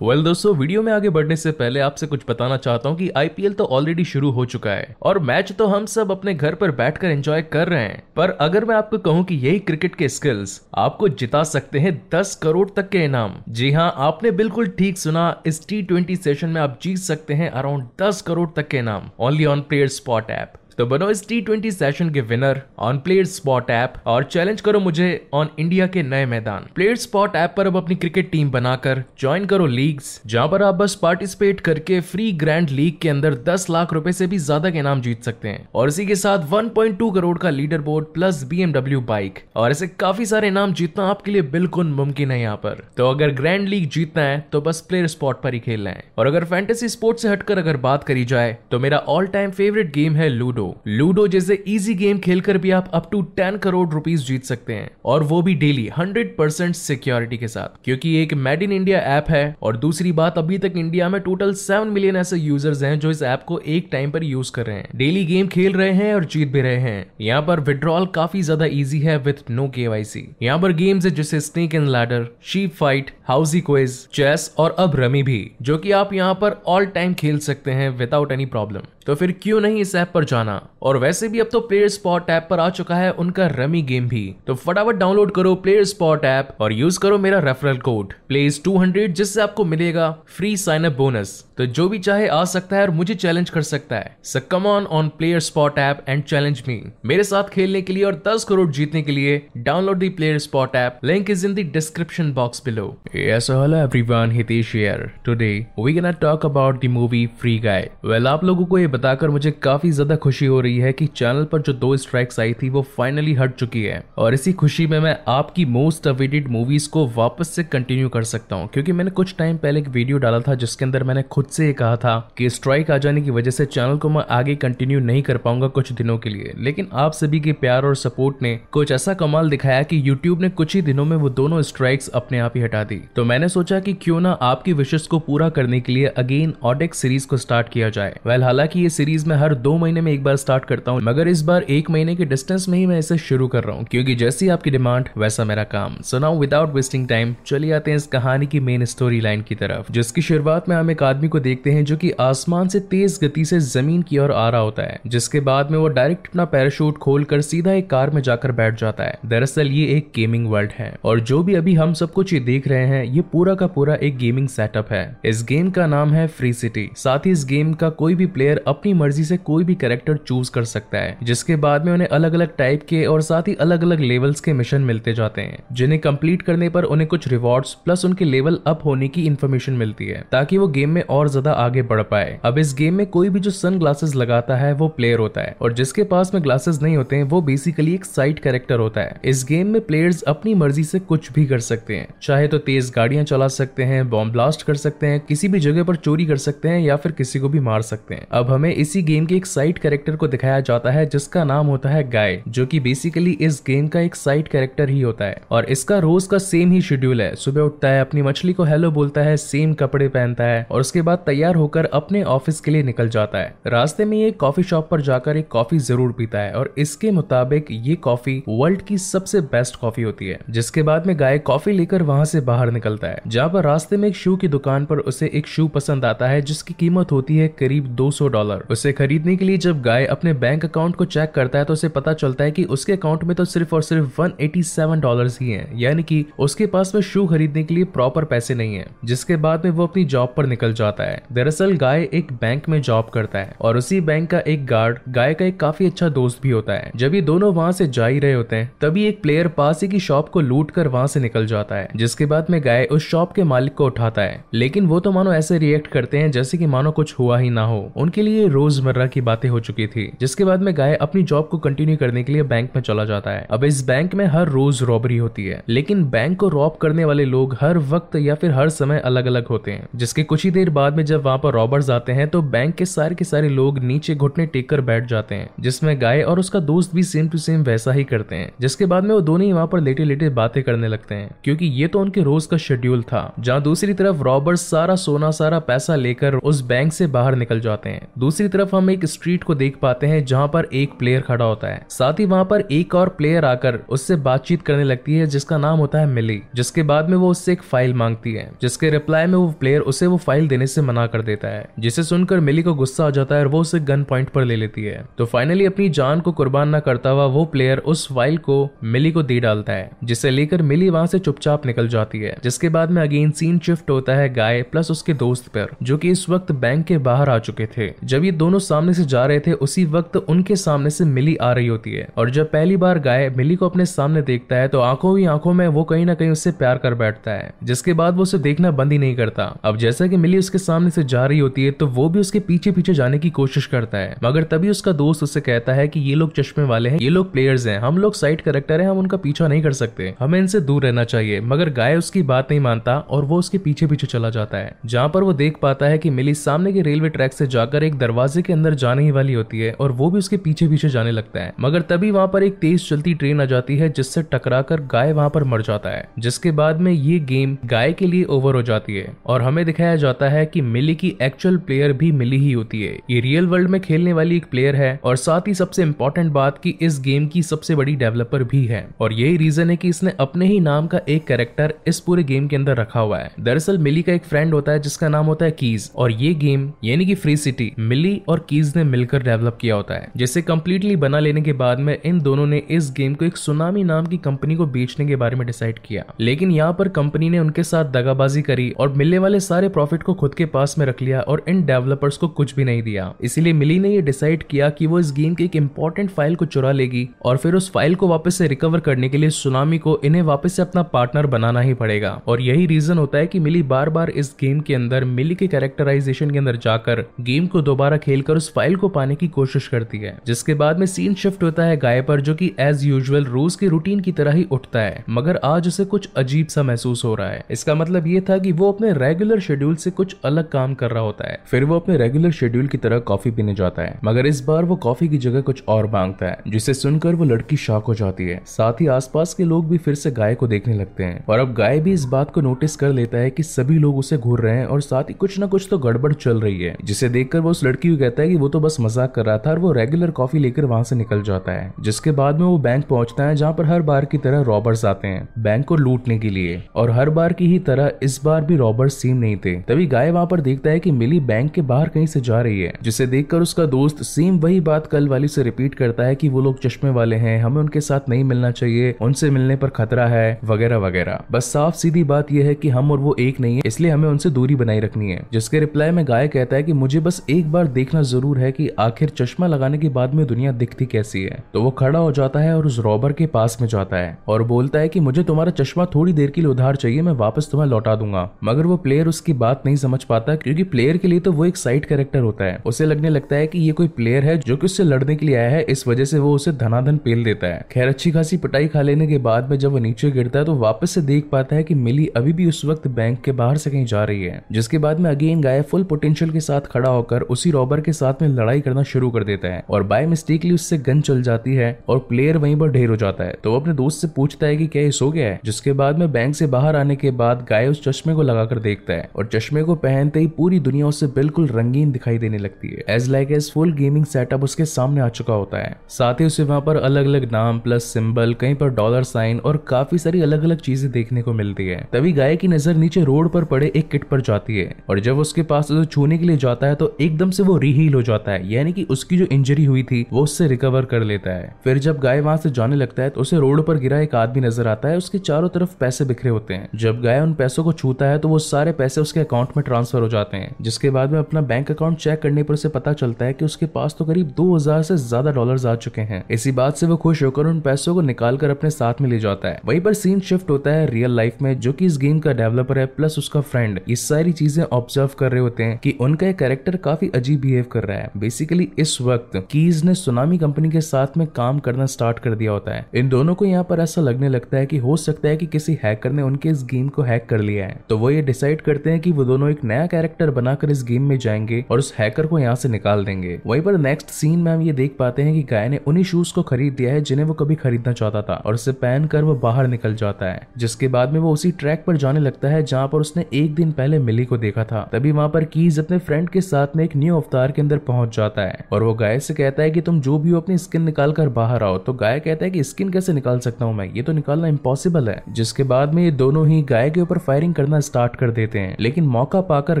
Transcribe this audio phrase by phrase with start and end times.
[0.00, 3.08] Well well, दोस्तों video में आगे बढ़ने से पहले आपसे कुछ बताना चाहता हूँ कि
[3.16, 6.70] आईपीएल तो ऑलरेडी शुरू हो चुका है और मैच तो हम सब अपने घर पर
[6.70, 10.60] बैठकर एंजॉय कर रहे हैं। पर अगर मैं आपको कहूँ कि यही क्रिकेट के स्किल्स
[10.76, 15.42] आपको जिता सकते हैं 10 करोड़ तक के इनाम। जी हाँ आपने बिल्कुल ठीक सुना
[15.46, 19.44] इस टी सेशन में आप जीत सकते हैं अराउंड दस करोड़ तक के इनाम। Only
[19.44, 23.70] on Player Spot app तो बनो इस टी ट्वेंटी सेशन के winner on Player Spot
[23.70, 27.76] app और चैलेंज करो मुझे ऑन इंडिया के नए मैदान। प्लेयर स्पॉट ऐप पर अब
[27.76, 32.70] अपनी क्रिकेट टीम बनाकर ज्वाइन करो लीग्स जहाँ पर आप बस पार्टिसिपेट करके फ्री ग्रैंड
[32.70, 35.88] लीग के अंदर 10 लाख रुपए से भी ज़्यादा के इनाम जीत सकते हैं। और
[35.88, 38.64] इसी के साथ 1.2 करोड़ का leader board plus B
[38.96, 43.08] bike और ऐसे काफ़ी सारे इनाम जीतना आपके लिए बिल्कुल मुमकिन है यहाँ पर। तो
[43.10, 46.44] अगर ग्रैंड लीग जीतना है तो बस प्लेयर स्पॉट पर ही खेलना है। और अगर
[46.46, 50.28] फैंटेसी स्पोर्ट से हटकर अगर बात करी जाए तो मेरा ऑल टाइम फेवरेट गेम है
[50.28, 54.44] लूडो लूडो लूडो जैसे इजी गेम खेलकर भी आप up to ten crore rupees जीत
[54.44, 58.72] सकते हैं। और वो भी डेली हंड्रेड परसेंट सिक्योरिटी के साथ। क्योंकि एक मेड इन
[58.72, 62.82] इंडिया ऐप है। और दूसरी बात, अभी तक इंडिया में टोटल सेवन मिलियन ऐसे यूज़र्स
[62.82, 65.72] हैं जो इस ऐप को एक टाइम पर यूज़ कर रहे हैं। डेली गेम खेल
[65.72, 69.50] रहे हैं और जीत भी रहे हैं। यहाँ पर विड्रॉल काफ़ी ज़्यादा इजी है with
[69.50, 73.60] no K Y C यहाँ पर गेम्स है जैसे snake and ladder sheep fight housie
[73.60, 77.70] quiz chess और अब रमी भी, जो कि आप यहाँ पर ऑल टाइम खेल सकते
[77.70, 80.60] हैं विदाउट एनी प्रॉब्लम तो फिर क्यों नहीं इस ऐप पर जाना?
[80.82, 84.08] और वैसे भी अब तो प्लेयर स्पॉट ऐप पर आ चुका है उनका रमी गेम
[84.08, 88.62] भी। तो फटाफट डाउनलोड करो प्लेयर स्पॉट ऐप और यूज़ करो मेरा रेफरल कोड प्लेस
[88.64, 92.82] 200 जिससे आपको मिलेगा फ्री साइन अप बोनस तो जो भी चाहे आ सकता है
[92.82, 96.62] और मुझे चैलेंज कर सकता है। So come on on Player Spot app and challenge
[96.68, 100.38] me मेरे साथ खेलने के लिए और 10 करोड़ जीतने के लिए download the Player
[100.38, 100.98] Spot app.
[101.04, 106.12] Link is in the description box below yes hello everyone Hitesh here today we can
[106.20, 110.16] talk about the movie Free Guy well आप लोगों को ये बताकर मुझे काफ़ी ज़्यादा
[110.16, 113.54] खुशी हो रही है कि चैनल पर जो दो स्ट्राइक्स आई थी, वो फाइनली हट
[113.54, 118.08] चुकी है। और इसी खुशी में मैं आपकी मोस्ट अवेटेड मूवीज़ को वापस से कंटिन्यू
[118.08, 121.22] कर सकता हूँ, क्योंकि मैंने कुछ टाइम पहले एक वीडियो डाला था, जिसके अंदर मैंने
[121.30, 124.54] खुद से कहा था कि स्ट्राइक आ जाने की वजह से चैनल को मैं आगे
[124.56, 128.42] कंटिन्यू नहीं कर पाऊँगा कुछ दिनों के लिए। लेकिन आप सभी के प्यार और सपोर्ट
[128.42, 132.08] ने कुछ ऐसा कमाल दिखाया कि यूट्यूब ने कुछ ही दिनों में वो दोनों स्ट्राइक्स
[132.14, 135.48] अपने आप ही हटा दी। तो मैंने सोचा कि क्यों ना आपकी विशेष को पूरा
[135.50, 139.36] करने के लिए अगेन ऑडेक्स सीरीज़ को स्टार्ट किया जाए। वेल हालाँकि ये सीरीज़ मैं
[139.36, 142.24] हर दो महीने में एक बार स्टार्ट करता हूँ, मगर इस बार एक महीने के
[142.24, 145.64] डिस्टेंस में ही मैं इसे शुरू कर रहा हूँ, क्योंकि जैसी आपकी डिमांड वैसा मेरा
[145.66, 149.42] काम। So now without wasting time चलिए आते हैं इस कहानी की मेन स्टोरी लाइन
[149.42, 152.80] की तरफ़, जिसकी शुरुआत में हम एक आदमी को देखते हैं जो कि आसमान से
[152.90, 156.28] तेज गति से ज़मीन की ओर आ रहा होता है, जिसके बाद में वो डायरेक्ट
[156.28, 160.46] अपना पैराशूट खोलकर सीधा एक कार में जाकर बैठ जाता है। दरअसल ये एक गेमिंग
[160.50, 163.54] वर्ल्ड है, और जो भी अभी हम सब कुछ ये देख रहे हैं, ये पूरा
[163.54, 167.30] का पूरा एक गेमिंग सेटअप है। इस गेम का नाम है फ्री सिटी साथ ही
[167.30, 170.98] इस गेम का कोई भी प्लेयर अपनी मर्ज़ी से कोई भी कैरेक्टर चूज़ कर सकता
[170.98, 174.40] है, जिसके बाद में उन्हें अलग अलग टाइप के और साथ ही अलग अलग लेवल्स
[174.40, 178.58] के मिशन मिलते जाते हैं, जिन्हें कंप्लीट करने पर उन्हें कुछ रिवॉर्ड्स प्लस उनके लेवल
[178.66, 182.38] अप होने की इन्फॉर्मेशन मिलती है, ताकि वो गेम में और ज़्यादा आगे बढ़ पाए।
[182.44, 183.80] अब इस गेम में कोई भी जो सन
[184.16, 187.40] लगाता है, वो प्लेयर होता है, और जिसके पास में ग्लासेस नहीं होते हैं वो
[187.42, 191.46] बेसिकली एक साइड कैरेक्टर होता है। इस गेम में प्लेयर्स अपनी मर्ज़ी से कुछ भी
[191.46, 195.20] कर सकते हैं, चाहे तो तेज गाड़ियाँ चला सकते हैं बॉम्ब ब्लास्ट कर सकते हैं,
[195.20, 198.14] किसी भी जगह पर चोरी कर सकते हैं, या फिर किसी को भी मार सकते
[198.14, 201.66] हैं। अब हमें इसी गेम के एक साइड कैरेक्टर को दिखाया जाता है, जिसका नाम
[201.66, 205.40] होता है गाय जो कि बेसिकली इस गेम का एक साइड कैरेक्टर ही होता है।
[205.50, 208.90] और इसका रोज का सेम ही शेड्यूल है। सुबह उठता है, अपनी मछली को हेलो
[208.90, 212.82] बोलता है सेम कपड़े पहनता है, और उसके बाद तैयार होकर अपने ऑफ़िस के लिए
[212.82, 216.52] निकल जाता है। रास्ते में ये कॉफ़ी शॉप पर जाकर एक कॉफ़ी ज़रूर पीता है,
[216.52, 221.18] और इसके मुताबिक ये कॉफ़ी वर्ल्ड की सबसे बेस्ट कॉफ़ी होती है, जिसके बाद में
[221.20, 224.48] गाय कॉफ़ी लेकर वहाँ से बाहर निकलता है। जहाँ पर रास्ते में एक शू की
[224.48, 228.53] दुकान पर उसे एक शू पसंद आता है, जिसकी कीमत होती है करीब 200 डॉलर
[228.70, 231.88] उसे खरीदने के लिए जब गाय अपने बैंक अकाउंट को चेक करता है तो उसे
[231.88, 235.78] पता चलता है कि उसके अकाउंट में तो सिर्फ़ और सिर्फ़ 187 डॉलर्स ही हैं।
[235.78, 239.64] यानी कि उसके पास में शू खरीदने के लिए प्रॉपर पैसे नहीं है, जिसके बाद
[239.64, 243.38] में वो अपनी जॉब पर निकल जाता है। दरअसल गाय एक बैंक में जॉब करता
[243.38, 246.72] है, और उसी बैंक का एक गार्ड गाय का एक काफ़ी अच्छा दोस्त भी होता
[246.72, 249.82] है। जब ये दोनों वहाँ से जा ही रहे होते हैं, तभी एक प्लेयर पास
[249.82, 252.84] ही की शॉप को लूट कर वहाँ से निकल जाता है, जिसके बाद में गाय
[252.84, 256.30] उस शॉप के मालिक को उठाता है। लेकिन वो तो मानो ऐसे रिएक्ट करते हैं
[256.30, 259.86] जैसे कि मानो कुछ हुआ ही ना हो। उनके लिए रोज़मर्रा की बातें हो चुकी
[259.86, 263.04] थी, जिसके बाद में गाय अपनी जॉब को कंटिन्यू करने के लिए बैंक में चला
[263.04, 266.76] जाता है। अब इस बैंक में हर रोज रॉबरी होती है, लेकिन बैंक को रॉब
[266.82, 270.44] करने वाले लोग हर वक्त या फिर हर समय अलग अलग होते हैं, जिसके कुछ
[270.44, 273.24] ही देर बाद में जब वहाँ पर रॉबर्स आते हैं तो बैंक के सारे के
[273.24, 277.02] सारे लोग नीचे घुटने टेक कर बैठ जाते हैं, जिसमें गाय और उसका दोस्त भी
[277.04, 279.80] सेम टू सेम वैसा ही करते हैं, जिसके बाद में वो दोनों ही वहाँ पर
[279.80, 283.62] लेटे लेटे बातें करने लगते हैं, क्योंकि ये तो उनके रोज का शेड्यूल था, जहाँ
[283.62, 288.06] दूसरी तरफ़ रॉबर्स सारा सोना, सारा पैसा लेकर उस बैंक से बाहर निकल जाते हैं।
[288.24, 291.68] दूसरी तरफ़ हम एक स्ट्रीट को देख पाते हैं जहाँ पर एक प्लेयर खड़ा होता
[291.68, 295.58] है। साथ ही वहाँ पर एक और प्लेयर आकर उससे बातचीत करने लगती है, जिसका
[295.58, 299.26] नाम होता है मिली, जिसके बाद में वो उससे एक फ़ाइल मांगती है, जिसके रिप्लाई
[299.26, 302.62] में वो प्लेयर उसे वो फ़ाइल देने से मना कर देता है, जिसे सुनकर मिली
[302.62, 305.26] को गुस्सा आ जाता है और वो उसे गन पॉइंट पर ले लेती है। तो
[305.26, 309.22] फाइनली अपनी जान को कुर्बान न करता हुआ वो प्लेयर उस फ़ाइल को मिली को
[309.22, 313.02] दे डालता है, जिसे लेकर मिली वहाँ से चुपचाप निकल जाती है, जिसके बाद में
[313.02, 316.86] अगेन सीन शिफ्ट होता है गाय प्लस उसके दोस्त पर, जो कि इस वक्त बैंक
[316.86, 320.16] के बाहर आ चुके थे जब ये दोनों सामने से जा रहे थे, उसी वक्त
[320.16, 323.68] उनके सामने से मिली आ रही होती है। और जब पहली बार गाय मिली को
[323.68, 326.78] अपने सामने देखता है तो आँखों ही आँखों में वो कहीं ना कहीं उससे प्यार
[326.78, 330.16] कर बैठता है, जिसके बाद वो उसे देखना बंद ही नहीं करता। अब जैसा कि
[330.16, 333.18] मिली उसके सामने से जा रही होती है तो वो भी उसके पीछे पीछे जाने
[333.18, 336.64] की कोशिश करता है। मगर तभी उसका दोस्त उससे कहता है कि, ये लोग चश्मे
[336.64, 339.62] वाले हैं, ये लोग प्लेयर्स हैं, हम लोग साइड करेक्टर हैं, हम उनका पीछा नहीं
[339.62, 343.38] कर सकते। हमें इनसे दूर रहना चाहिए। मगर गाय उसकी बात नहीं मानता और वो
[343.38, 346.72] उसके पीछे पीछे चला जाता है, जहाँ पर वो देख पाता है की मिली सामने
[346.72, 349.92] के रेलवे ट्रैक से जाकर एक दरवाजे के अंदर जाने ही वाली होती है और
[349.92, 353.14] वो भी उसके पीछे पीछे जाने लगता है। मगर तभी वहाँ पर एक तेज चलती
[353.14, 356.90] ट्रेन आ जाती है, जिससे टकराकर गाय वहाँ पर मर जाता है, जिसके बाद में
[356.92, 360.60] ये गेम गाय के लिए ओवर हो जाती है। और हमें दिखाया जाता है कि
[360.60, 364.36] मिली की एक्चुअल प्लेयर भी मिली ही होती है। ये रियल वर्ल्ड में खेलने वाली
[364.36, 367.94] एक प्लेयर है और साथ ही सबसे इंपॉर्टेंट बात की इस गेम की सबसे बड़ी
[367.96, 371.74] डेवलपर भी है। और यही रीजन है की इसने अपने ही नाम का एक कैरेक्टर
[371.86, 374.78] इस पूरे गेम के अंदर रखा हुआ है। दरअसल मिली का एक फ्रेंड होता है,
[374.78, 378.72] जिसका नाम होता है कीज और ये गेम यानी कि फ्री सिटी मिली और कीज
[378.76, 382.46] ने मिलकर डेवलप किया होता है। जिसे कम्प्लीटली बना लेने के बाद में इन दोनों
[382.46, 385.78] ने इस गेम को एक सुनामी नाम की कंपनी को बेचने के बारे में डिसाइड
[385.78, 390.02] किया। लेकिन यहाँ पर कंपनी ने उनके साथ दगाबाजी करी और मिलने वाले सारे प्रॉफिट
[390.02, 393.12] को खुद के पास में रख लिया और इन डेवलपर्स को कुछ भी नहीं दिया।
[393.20, 396.44] इसीलिए मिली ने ये डिसाइड किया कि वो इस गेम की एक इम्पोर्टेंट फ़ाइल को
[396.46, 399.98] चुरा लेगी और फिर उस फ़ाइल को वापस से रिकवर करने के लिए सुनामी को
[400.04, 403.62] इन्हें वापस से अपना पार्टनर बनाना ही पड़ेगा। और यही रीजन होता है कि मिली
[403.64, 407.82] बार बार इस गेम के अंदर, मिली के कैरेक्टराइजेशन के अंदर जाकर गेम को दोबारा
[407.96, 411.64] खेलकर उस फ़ाइल को पाने की कोशिश करती है, जिसके बाद में सीन शिफ्ट होता
[411.64, 415.04] है गाय पर, जो कि एज यूजुअल रोज के रूटीन की तरह ही उठता है,
[415.10, 418.52] मगर आज उसे कुछ अजीब सा महसूस हो रहा है। इसका मतलब ये था कि
[418.52, 421.96] वो अपने रेगुलर शेड्यूल से कुछ अलग काम कर रहा होता है, फिर वो अपने
[421.96, 425.40] रेगुलर शेड्यूल की तरह कॉफ़ी पीने जाता है, मगर इस बार वो कॉफ़ी की जगह
[425.40, 429.34] कुछ और माँगता है, जिसे सुनकर वो लड़की शॉक हो जाती है। साथ ही आसपास
[429.34, 432.04] के लोग भी फिर से गाय को देखने लगते हैं, और अब गाय भी इस
[432.06, 435.04] बात को नोटिस कर लेता है कि सभी लोग उसे घूर रहे हैं, और साथ
[435.04, 437.96] ही कुछ ना कुछ तो गड़बड़ चल रही है, जिसे देखकर वो उस लड़की को
[437.96, 440.64] कहता है कि वो तो बस मज़ाक कर रहा था और वो रेगुलर कॉफ़ी लेकर
[440.64, 443.82] वहाँ से निकल जाता है, जिसके बाद में वो बैंक पहुँचता है, जहाँ पर हर
[443.82, 447.46] बार की तरह रॉबर्स आते हैं बैंक को लूटने के लिए। और हर बार की
[447.46, 450.80] ही तरह इस बार भी रॉबर्स सेम नहीं थे। तभी गाय वहाँ पर देखता है
[450.80, 454.38] कि मिली बैंक के बाहर कहीं से जा रही है, जिसे देखकर उसका दोस्त सेम
[454.38, 457.60] वही बात कल वाली से रिपीट करता है कि वो लोग चश्मे वाले हैं, हमें
[457.60, 462.04] उनके साथ नहीं मिलना चाहिए, उनसे मिलने पर खतरा है, वगैरह वगैरह। बस साफ़ सीधी
[462.04, 464.80] बात यह है कि हम और वो एक नहीं है, इसलिए हमें उनसे दूरी बनाई
[464.80, 468.38] रखनी है, जिसके रिप्लाई में गाय कहता है कि मुझे बस एक बार देखना ज़रूर
[468.38, 471.98] है कि आखिर चश्मा लगाने के बाद में दुनिया दिखती कैसी है। तो वो खड़ा
[471.98, 475.00] हो जाता है और उस रॉबर के पास में जाता है और बोलता है कि
[475.00, 478.66] मुझे तुम्हारा चश्मा थोड़ी देर के लिए उधार चाहिए, मैं वापस तुम्हें लौटा दूँगा। मगर
[478.66, 481.86] वो प्लेयर उसकी बात नहीं समझ पाता क्योंकि प्लेयर के लिए तो वो एक साइड
[481.86, 484.84] कैरेक्टर होता है। उसे लगने लगता है कि ये कोई प्लेयर है जो कि उससे
[484.84, 487.88] लड़ने के लिए आया है, इस वजह से वो उसे धनाधन पेल देता है। खैर,
[487.88, 490.90] अच्छी खासी पिटाई खा लेने के बाद में जब वो नीचे गिरता है तो वापस
[490.90, 493.84] से देख पाता है कि मिली अभी भी उस वक्त बैंक के बाहर से कहीं
[493.86, 497.43] जा रही है, जिसके बाद में अगेन गाय फुल पोटेंशियल के साथ खड़ा होकर उसी
[497.50, 501.00] रॉबर के साथ में लड़ाई करना शुरू कर देता है और बाय मिस्टेकली उससे गन
[501.00, 504.00] चल जाती है और प्लेयर वहीं पर ढेर हो जाता है। तो वो अपने दोस्त
[504.00, 505.40] से पूछता है कि क्या ये सो गया है?
[505.44, 508.92] जिसके बाद में बैंक से बाहर आने के बाद गाय उस चश्मे को लगाकर देखता
[508.92, 512.84] है और चश्मे को पहनते ही पूरी दुनिया उससे बिल्कुल रंगीन दिखाई देने लगती है।
[512.88, 516.42] As like as full gaming setup उसके सामने आ चुका होता है। साथ ही उसे
[516.42, 520.44] वहाँ पर अलग अलग नाम प्लस सिंबल कहीं पर डॉलर साइन और काफ़ी सारी अलग
[520.44, 523.88] अलग चीज़ें देखने को मिलती है। तभी गाय की नज़र नीचे रोड पर पड़े एक
[523.90, 526.96] किट पर जाती है और जब उसके पास उसे छूने के लिए जाता है तो
[527.00, 530.22] एकदम से वो रीहील हो जाता है। यानी कि उसकी जो इंजरी हुई थी, वो
[530.22, 533.36] उससे रिकवर कर लेता है। फिर जब गाय वहाँ से जाने लगता है तो उसे
[533.36, 536.68] रोड पर गिरा एक आदमी नज़र आता है, उसके चारों तरफ़ पैसे बिखरे होते हैं।
[536.76, 540.02] जब गाय उन पैसों को छूता है तो वो सारे पैसे उसके अकाउंट में ट्रांसफ़र
[540.02, 543.24] हो जाते हैं। जिसके बाद में अपना बैंक अकाउंट चेक करने पर उसे पता चलता
[543.24, 546.76] है कि उसके पास तो करीब 2000 से ज़्यादा डॉलर आ चुके हैं। इसी बात
[546.76, 549.60] से वो खुश होकर उन पैसों को निकाल कर अपने साथ में ले जाता है।
[549.64, 552.78] वहीं पर सीन शिफ्ट होता है रियल लाइफ में, जो की इस गेम का डेवलपर
[552.78, 556.38] है प्लस उसका फ्रेंड ये सारी चीज़ें ऑब्ज़र्व कर रहे होते हैं कि उनका एक
[556.38, 560.80] कैरेक्टर काफ़ी अजीब बिहेव कर रहा है। बेसिकली इस वक्त कीज ने सुनामी कंपनी के
[560.80, 564.00] साथ में काम करना स्टार्ट कर दिया होता है। इन दोनों को यहाँ पर ऐसा
[564.00, 567.02] लगने लगता है कि हो सकता है कि किसी हैकर ने उनके इस गेम को
[567.02, 569.86] हैक कर लिया है। तो वो ये डिसाइड करते हैं कि वो दोनों एक नया
[569.86, 573.62] कैरेक्टर बनाकर इस गेम में जाएँगे और उस हैकर को यहाँ से निकाल देंगे। वहीं
[573.62, 576.42] पर नेक्स्ट सीन में हम ये देख पाते हैं कि गाय ने उन्हीं शूज़ को
[576.42, 579.66] खरीद दिया है जिन्हें वो कभी खरीदना चाहता था और उसे पहन कर वो बाहर
[579.66, 582.98] निकल जाता है। जिसके बाद में वो उसी ट्रैक पर जाने लगता है जहाँ पर
[582.98, 586.40] उसने एक दिन पहले मिली को देखा था। तभी वहाँ पर कीज अपने फ्रेंड के
[586.40, 589.62] साथ में एक न्यू अवतार के अंदर पहुँच जाता है। और वो गाय से कहता
[589.62, 592.44] है कि तुम जो भी हो अपनी स्किन निकाल कर बाहर आओ। तो गाय कहता
[592.44, 593.92] है कि स्किन कैसे निकाल सकता हूँ मैं?
[593.92, 597.54] ये तो निकालना इम्पॉसिबल है। जिसके बाद में ये दोनों ही गाय के ऊपर फायरिंग
[597.54, 599.80] करना स्टार्ट कर देते हैं। लेकिन मौका पाकर